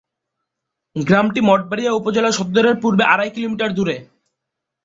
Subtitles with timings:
[0.95, 3.95] গ্রামটি মঠবাড়িয়া উপজেলা সদরের পূর্বে আড়াই কিলোমিটার দূরে।